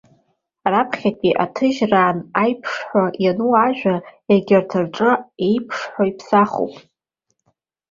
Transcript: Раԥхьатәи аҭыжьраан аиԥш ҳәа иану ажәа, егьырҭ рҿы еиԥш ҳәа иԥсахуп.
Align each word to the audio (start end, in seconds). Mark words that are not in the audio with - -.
Раԥхьатәи 0.71 1.37
аҭыжьраан 1.43 2.17
аиԥш 2.43 2.71
ҳәа 2.87 3.05
иану 3.23 3.53
ажәа, 3.67 3.95
егьырҭ 4.31 4.71
рҿы 4.83 5.11
еиԥш 5.47 5.77
ҳәа 5.91 6.03
иԥсахуп. 6.11 6.73